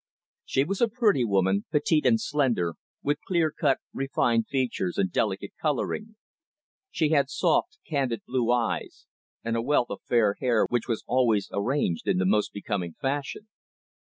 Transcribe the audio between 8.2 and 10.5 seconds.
blue eyes, and a wealth of fair